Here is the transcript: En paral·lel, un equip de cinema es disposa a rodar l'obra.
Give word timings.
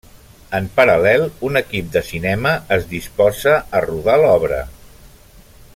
En 0.59 0.69
paral·lel, 0.77 1.25
un 1.49 1.59
equip 1.61 1.91
de 1.97 2.03
cinema 2.07 2.53
es 2.79 2.89
disposa 2.95 3.53
a 3.59 3.83
rodar 3.89 4.17
l'obra. 4.25 4.63